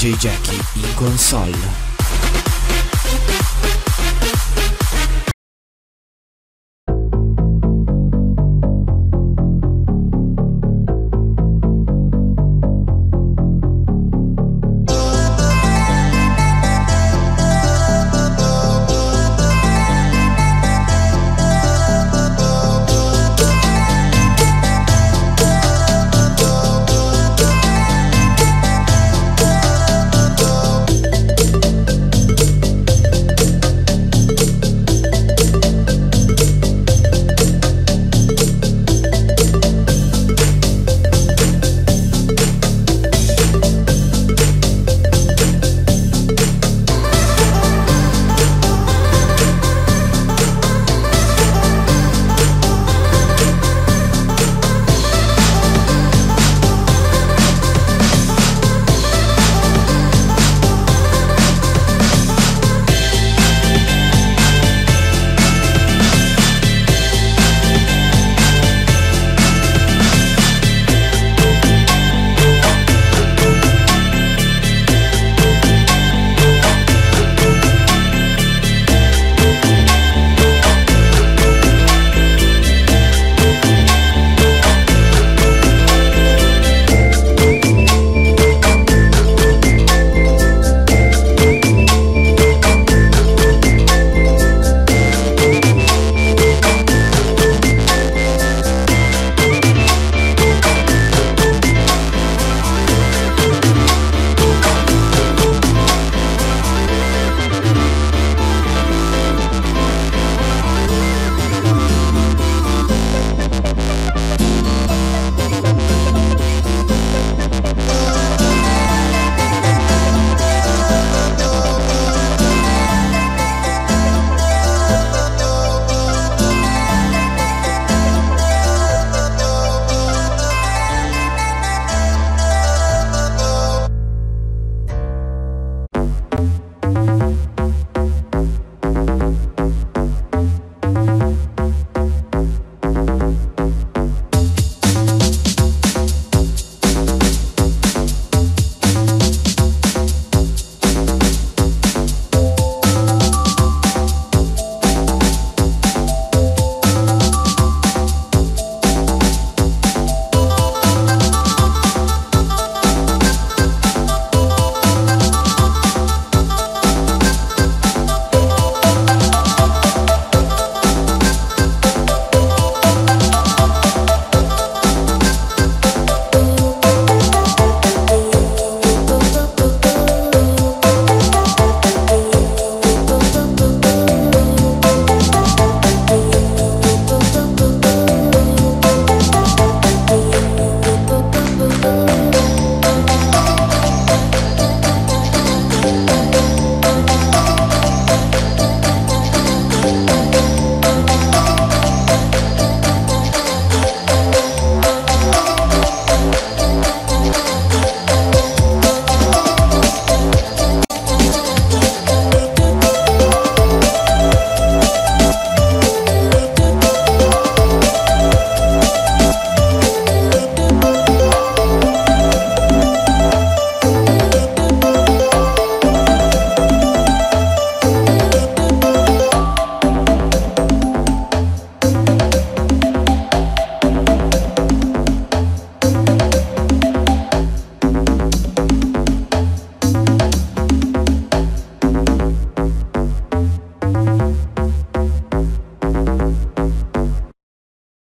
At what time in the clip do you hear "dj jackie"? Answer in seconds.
0.00-0.56